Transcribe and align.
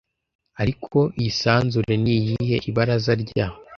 Ariko 0.61 0.97
iyi 1.19 1.31
sanzure 1.41 1.93
niyihe 2.03 2.57
ibaraza 2.69 3.13
rya 3.23 3.47